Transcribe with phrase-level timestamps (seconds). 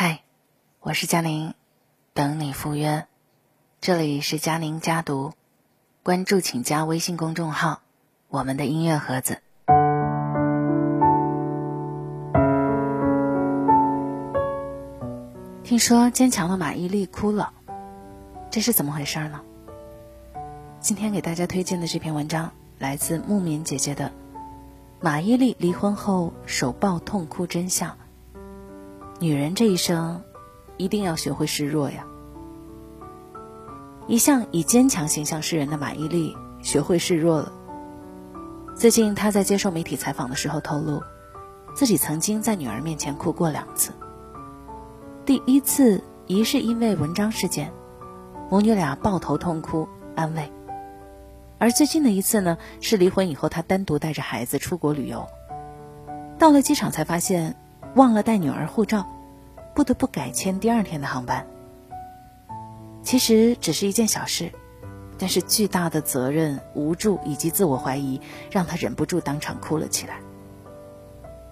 [0.00, 0.22] 嗨，
[0.78, 1.54] 我是佳宁，
[2.14, 3.08] 等你赴约。
[3.80, 5.32] 这里是佳宁家读，
[6.04, 7.80] 关注请加微信公众号
[8.30, 9.42] “我们的音乐盒子”。
[15.64, 17.52] 听说坚强的马伊琍哭了，
[18.50, 19.40] 这是怎么回事呢？
[20.78, 24.10] 今天给大家推荐的这篇文章来自木棉姐姐的
[25.00, 27.90] 《马伊琍离婚后手抱痛哭真相》。
[29.20, 30.22] 女人这一生，
[30.76, 32.06] 一定要学会示弱呀。
[34.06, 37.52] 一向以坚强形象示人的马伊琍，学会示弱了。
[38.76, 41.02] 最近，她在接受媒体采访的时候透露，
[41.74, 43.92] 自己曾经在女儿面前哭过两次。
[45.26, 47.72] 第一次疑是因为文章事件，
[48.48, 50.44] 母女俩抱头痛哭安慰；
[51.58, 55.26] 而最近的一次呢，是离婚以后，她单独带着孩子出国旅游，
[56.38, 57.56] 到了机场才发现。
[57.94, 59.06] 忘了带女儿护照，
[59.74, 61.46] 不得不改签第二天的航班。
[63.02, 64.52] 其实只是一件小事，
[65.18, 70.20] 但是巨大的责任、无助以及自我怀疑，让他忍不住当场哭了起来。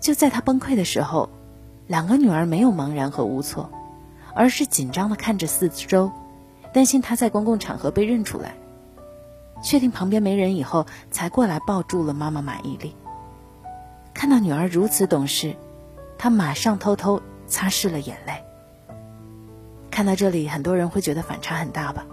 [0.00, 1.28] 就在他崩溃的时候，
[1.86, 3.70] 两个女儿没有茫然和无措，
[4.34, 6.12] 而是紧张的看着四周，
[6.72, 8.54] 担心他在公共场合被认出来。
[9.60, 12.92] 确定旁边没人以后，才过来抱住了妈妈马伊琍。
[14.14, 15.56] 看到女儿如此懂事。
[16.18, 18.44] 他马上偷偷擦拭了眼泪。
[19.90, 22.04] 看到这里，很多人会觉得反差很大吧？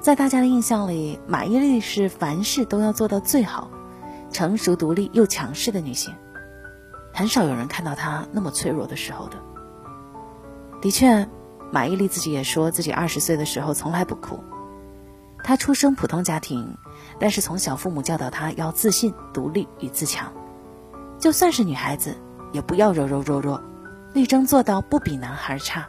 [0.00, 3.70] 在大家的印象里，马伊琍是凡事都要做到最好，
[4.30, 6.14] 成熟、独立又强势的女性，
[7.12, 9.38] 很少有人看到她那么脆弱的时候的。
[10.82, 11.26] 的确，
[11.72, 14.38] 马伊琍自己也说自己二十岁的时候从来不哭。
[15.42, 16.76] 她出生普通家庭，
[17.18, 20.32] 但是从小父母教导她要自信、独立与自强，
[21.18, 22.14] 就算是女孩子。
[22.54, 23.60] 也不要柔柔弱弱，
[24.12, 25.88] 力争做到不比男孩差。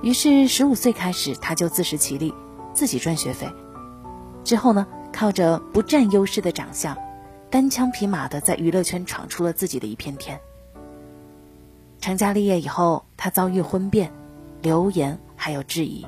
[0.00, 2.32] 于是十五岁开始，他就自食其力，
[2.72, 3.46] 自己赚学费。
[4.42, 6.96] 之后呢，靠着不占优势的长相，
[7.50, 10.40] 单枪匹马的在娱乐圈闯出了自己的一片天。
[12.00, 14.10] 成家立业以后，他遭遇婚变、
[14.62, 16.06] 流言还有质疑，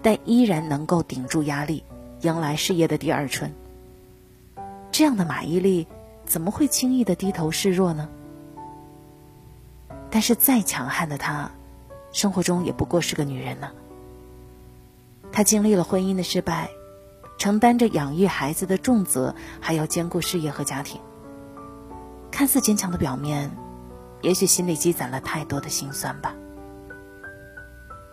[0.00, 1.84] 但依然能够顶住压力，
[2.22, 3.52] 迎来事业的第二春。
[4.90, 5.86] 这样的马伊琍，
[6.24, 8.08] 怎么会轻易的低头示弱呢？
[10.14, 11.50] 但是再强悍的她，
[12.12, 13.72] 生活中也不过是个女人呢。
[15.32, 16.70] 她经历了婚姻的失败，
[17.36, 21.00] 承担着养育孩子的重责，还要兼顾事业和家庭。
[22.30, 23.50] 看似坚强的表面，
[24.22, 26.32] 也许心里积攒了太多的心酸吧。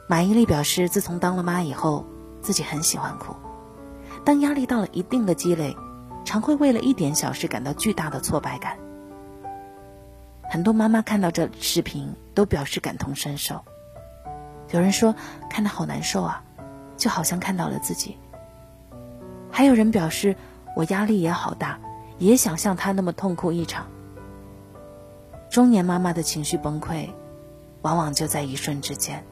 [0.08, 2.08] 马伊琍表示，自从当了妈以后，
[2.42, 3.36] 自己很喜欢哭。
[4.26, 5.78] 当压力到了一定的积累，
[6.26, 8.80] 常会为了一点小事感到巨大的挫败感。
[10.52, 13.62] 很多妈妈看到这视频都表示感同身受。
[14.72, 15.16] 有人说
[15.50, 16.44] 看得好难受啊，
[16.98, 18.18] 就好像看到了自己。
[19.50, 20.36] 还有人表示
[20.76, 21.80] 我压力也好大，
[22.18, 23.88] 也想像他那么痛哭一场。
[25.50, 27.10] 中年妈妈的情绪崩溃，
[27.82, 29.24] 往往就在一瞬之间。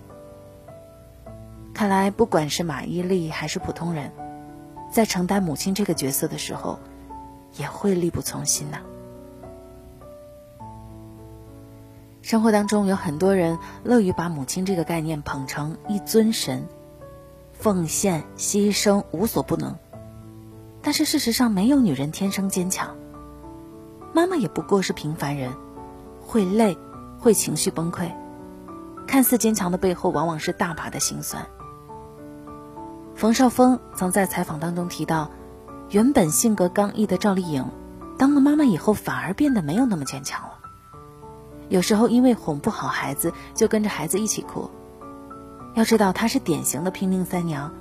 [1.74, 4.10] 看来不管是马伊琍还是普通人，
[4.90, 6.80] 在承担母亲这个角色的时候，
[7.58, 8.80] 也会力不从心呐。
[12.22, 16.68] 生活当中有很多人乐于把母亲这个概念捧成一尊神，
[17.54, 19.76] 奉献、牺牲无所不能。
[20.82, 22.96] 但是事实上，没有女人天生坚强。
[24.14, 25.52] 妈妈也不过是平凡人，
[26.22, 26.78] 会累，
[27.20, 28.12] 会情绪崩溃。
[29.08, 31.48] 看似坚强的背后，往往是大把的心酸。
[33.16, 35.32] 冯绍峰曾在采访当中提到，
[35.90, 37.66] 原本性格刚毅的赵丽颖，
[38.18, 40.59] 当了妈妈以后，反而变得没有那么坚强了。
[41.70, 44.70] 有时候因为哄不好孩子，就跟着孩子一起哭。
[45.76, 47.72] 要知道她是典型的拼命三娘，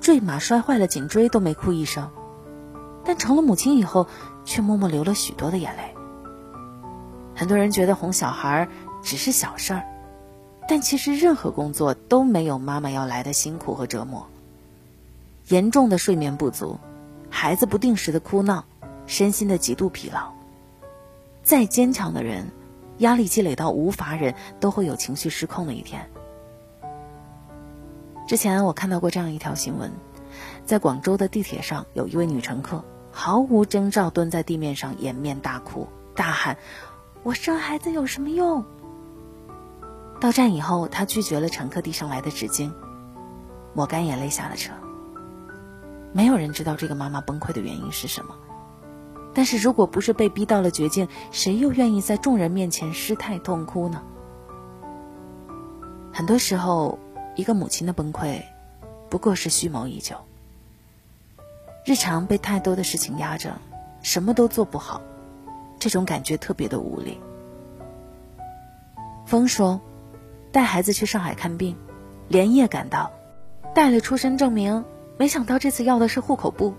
[0.00, 2.10] 坠马摔坏了颈椎都没哭一声，
[3.04, 4.06] 但成了母亲以后，
[4.44, 5.94] 却默默流了许多的眼泪。
[7.36, 8.68] 很多人觉得哄小孩
[9.00, 9.84] 只是小事儿，
[10.68, 14.26] 但其实任何工作都没有妈妈要来的辛苦和折磨。
[15.48, 16.78] 严重的睡眠不足，
[17.30, 18.64] 孩子不定时的哭闹，
[19.06, 20.32] 身心的极度疲劳，
[21.44, 22.50] 再坚强的人。
[23.00, 26.08] 压力积累到无法忍，都会有情绪失控的一天。
[28.26, 29.92] 之前我看到过这样一条新闻，
[30.64, 36.56] 在广州的地铁上，有一位女乘客毫无征兆蹲在地面上，掩面大哭，大喊
[37.24, 38.64] ：“我生孩子有什么用？”
[40.20, 42.70] 到站以后，她拒绝了乘客递上来的纸巾，
[43.74, 44.72] 抹干眼泪下了车。
[46.12, 48.34] 没有人知道这个妈妈崩溃的原因是什么。
[49.32, 54.02] 但是，如果不是被逼到了绝境，谁又愿意在众人面前失态痛哭呢？
[56.12, 56.98] 很多时候，
[57.36, 58.42] 一个母亲的崩溃，
[59.08, 60.16] 不过是蓄谋已久。
[61.86, 63.56] 日常被太多的事情压着，
[64.02, 65.00] 什么都做不好，
[65.78, 67.18] 这种感觉特别的无力。
[69.24, 69.80] 风说，
[70.50, 71.76] 带孩子去上海看病，
[72.26, 73.12] 连夜赶到，
[73.74, 74.84] 带了出生证明，
[75.16, 76.74] 没想到这次要的是户口簿，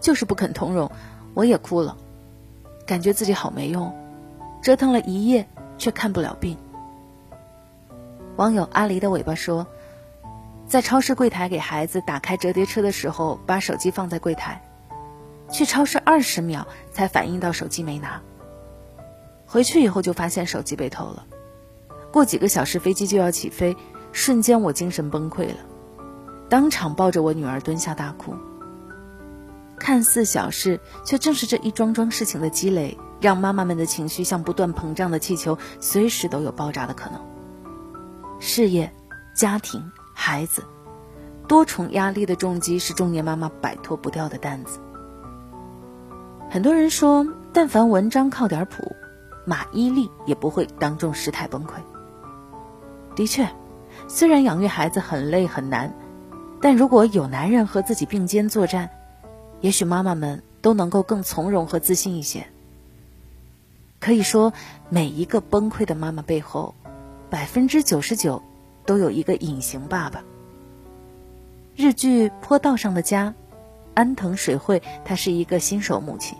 [0.00, 0.90] 就是不肯通融，
[1.34, 1.96] 我也哭了，
[2.86, 3.92] 感觉自己好没用，
[4.62, 5.48] 折腾了一夜
[5.78, 6.56] 却看不了病。
[8.36, 9.66] 网友阿狸的尾巴说，
[10.66, 14.62] 在超市柜台给孩子打开折叠车的时候，把手机放在柜台，
[15.50, 18.20] 去超市二十秒才反应到手机没拿，
[19.46, 21.26] 回去以后就发现手机被偷了。
[22.12, 23.76] 过几个小时飞机就要起飞，
[24.12, 25.58] 瞬间我精神崩溃了，
[26.48, 28.34] 当场抱着我女儿蹲下大哭。
[29.80, 37.20] 看似小事，却正是这一桩桩事情的积累，让妈妈们的情绪像不断膨胀的气球，随时都有爆炸的可能。
[38.38, 38.92] 事业、
[39.34, 40.62] 家庭、孩子，
[41.48, 44.78] 多重压力的重击是中年妈妈摆脱不掉的担子。
[46.50, 48.94] 很多人说，但凡文章靠点谱，
[49.46, 51.72] 马伊琍也不会当众失态崩溃。
[53.16, 53.48] 的确，
[54.08, 55.92] 虽然养育孩子很累很难，
[56.60, 58.90] 但如果有男人和自己并肩作战，
[59.60, 62.46] 也许妈妈们都能够更从容和自信一些。
[63.98, 64.52] 可以说，
[64.88, 66.74] 每一个崩溃的妈妈背后，
[67.28, 68.42] 百分之九十九
[68.86, 70.24] 都有一个隐形爸爸。
[71.76, 73.34] 日剧《坡道上的家》，
[73.94, 76.38] 安藤水惠她是一个新手母亲，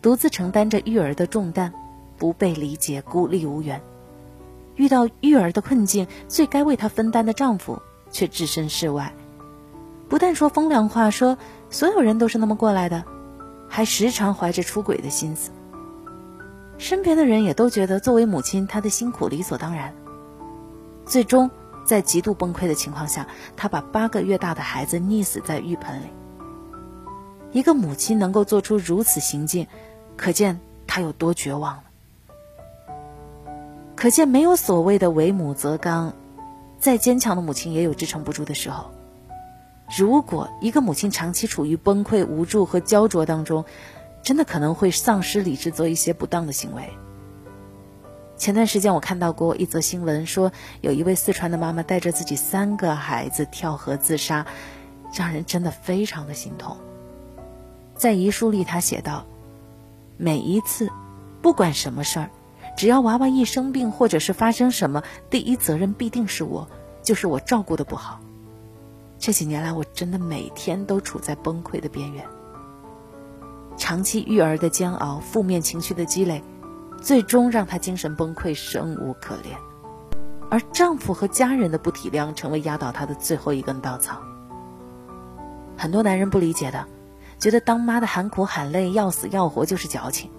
[0.00, 1.72] 独自承担着育儿的重担，
[2.16, 3.80] 不被理解，孤立无援。
[4.76, 9.12] 遇到育儿的困境，最该为她分担的丈夫却置身事外，
[10.08, 11.36] 不但说风凉话，说
[11.70, 13.04] 所有人都是那么过来的，
[13.68, 15.50] 还时常怀着出轨的心思。
[16.78, 19.92] 身边的人也都觉得，作为母亲，她的辛苦理所当然。
[21.04, 21.50] 最终，
[21.84, 23.26] 在极度崩溃的情况下，
[23.56, 26.06] 她把八个月大的孩子溺死在浴盆里。
[27.50, 29.66] 一个母亲能够做出如此行径，
[30.16, 31.82] 可见她有多绝望了。
[33.96, 36.14] 可见没有所谓的为母则刚，
[36.78, 38.90] 再坚强的母亲也有支撑不住的时候。
[39.96, 43.64] 如果一个母亲长期处于崩溃、无助和焦灼当中，
[44.22, 46.90] 真的可能会丧失理智，做一些不当的行为。
[48.36, 54.46] 前段时间我看到过一则新闻，说有一位四川的妈妈带着自己三个孩子跳河自杀，
[55.12, 56.76] 让人真的非常的心痛。
[57.96, 59.26] 在遗书里，她写道
[60.16, 60.88] ：“每一次，
[61.42, 62.30] 不管什么事儿。”
[62.76, 66.68] 只要娃娃一生病，或者是发生什么，第一责任必定是我，
[67.02, 68.20] 就是我照顾的不好。
[69.18, 72.24] 这几年来，我真的每天都处在崩溃的边缘。
[73.76, 76.42] 长期育儿的煎熬，负面情绪的积累，
[77.00, 79.58] 最终让她精神崩溃，生无可恋。
[80.50, 84.22] 而丈夫和家人的不体谅，成为压倒她的最后一根稻草。
[85.76, 86.86] 很多男人不理解的，
[87.38, 90.30] 觉得当妈的喊苦喊累、要死要活就是矫情。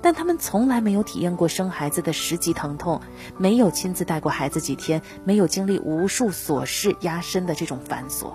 [0.00, 3.00] 但他们从来没有体验过生孩子的十级疼痛，
[3.38, 8.32] 没有亲自带过孩子几天，没有经历无数琐事压身的这种繁琐。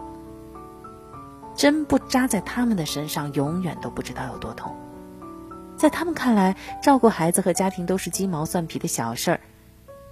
[1.55, 4.75] 针不扎在他们的身上，永远都不知道有多痛。
[5.75, 9.39] 在他们看来，照顾孩子和家庭都是鸡毛蒜皮的小事儿。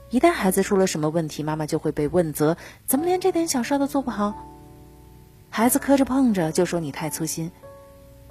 [0.09, 4.33] 一旦孩子出了什么问题，妈妈就会被问责：怎么连这点小事都做不好？
[5.49, 7.51] 孩子磕着碰着就说你太粗心，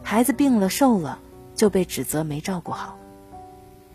[0.02, 1.18] 孩子病了瘦了。
[1.54, 2.98] 就被指责没照顾好，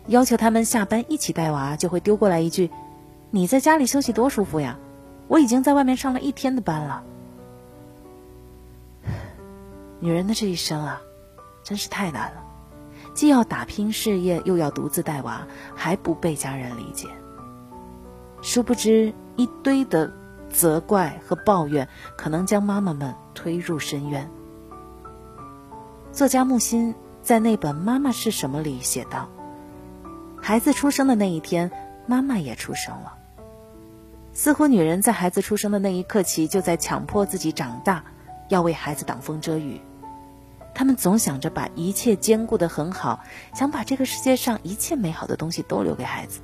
[0.06, 2.70] 要求他们下班一起带娃，就会丢过来一句
[3.30, 4.78] ：“你在家里休息多舒服呀，
[5.28, 7.02] 我已经在外面上了一天的班了。
[10.00, 11.00] ”女人的这一生啊，
[11.62, 12.42] 真是太难了，
[13.14, 17.08] 既要打拼事业，又要独自带娃，还不被家人理解。
[18.42, 20.12] 殊不知，一堆的
[20.48, 24.30] 责怪和抱怨，可能将妈妈们推入深渊。
[26.12, 26.94] 作家木心。
[27.22, 29.28] 在那本《妈妈是什么》里写道
[30.42, 31.70] ：“孩子出生的那一天，
[32.06, 33.16] 妈妈也出生了。
[34.32, 38.04] 似乎女人在孩子出生的那一刻起，就在强迫自己长大，
[38.48, 39.80] 要为孩子挡风遮雨。
[40.74, 43.20] 他们总想着把一切兼顾得很好，
[43.54, 46.40] 想把这个世界上一切美好的东西都留给孩子。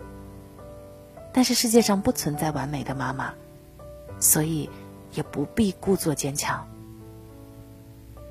[1.33, 3.33] 但是世界上不存在完美的妈妈，
[4.21, 4.69] 所以
[5.13, 6.67] 也不必故作坚强。”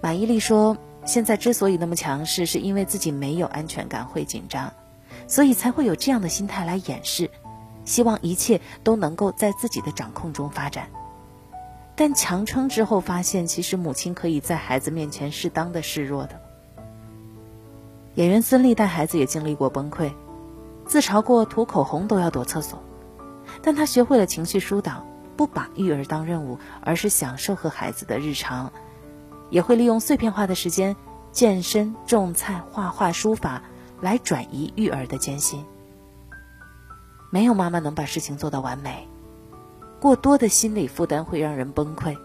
[0.01, 0.77] 马伊琍说。
[1.07, 4.73] 现在之所以那么强势，是因为自己没有安全感，会紧张，
[5.27, 7.29] 所以才会有这样的心态来掩饰，
[7.83, 10.89] 希望一切都能够在自己的掌控中发展。
[11.95, 16.41] 但强撑之后，发现其实母亲可以在孩子面前适当的示弱的。
[18.15, 20.11] 演员孙俪带孩子也经历过崩溃，
[20.85, 22.81] 自嘲过涂口红都要躲厕所，
[23.61, 25.05] 但她学会了情绪疏导，
[25.35, 28.71] 不把育儿当任务，而是享受和孩子的日常，
[29.49, 30.95] 也会利用碎片化的时间
[31.31, 33.63] 健身、种菜、画画、书法
[34.05, 35.65] 来转移育儿的艰辛。
[37.31, 39.07] 没有妈妈能把事情做到完美，
[39.99, 42.15] 过多的心理负担会让人崩溃。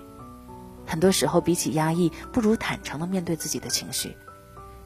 [0.87, 4.15] 很多时候，比起压抑，不如坦诚的面对自己的情绪，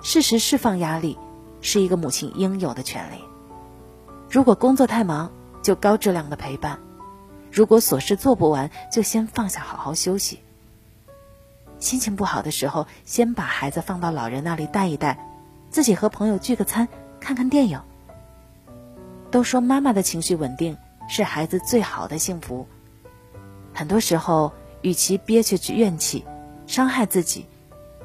[0.02, 1.18] 适时释放压力，
[1.60, 3.16] 是一个母亲应有的权利。
[4.30, 5.32] 如果工作太忙，
[5.64, 6.78] 就高质量的陪伴；
[7.50, 10.38] 如果琐事做不完，就先放下，好好休息。
[11.80, 15.33] 心情不好的时候，先把孩子放到老人那里带一带，
[15.74, 16.86] 自己和朋友聚个餐，
[17.18, 17.82] 看看电影。
[19.32, 20.78] 都说妈妈的情绪稳定
[21.08, 22.68] 是孩子最好的幸福。
[23.74, 24.52] 很多时候，
[24.82, 26.24] 与其憋屈怨气，
[26.68, 27.48] 伤害自己，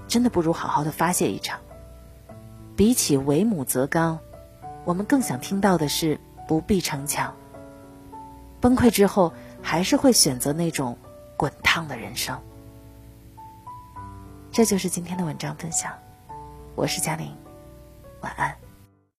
[0.08, 1.60] 真的不如好好的发泄一场。
[2.76, 4.18] 比起为母则刚，
[4.84, 7.32] 我们更想听到的是不必逞强。
[8.60, 10.98] 崩溃之后，还是会选择那种
[11.38, 12.36] 滚烫的人生。
[14.52, 15.94] 这就是今天的文章分享，
[16.74, 17.32] 我是嘉玲，
[18.22, 18.69] 晚安。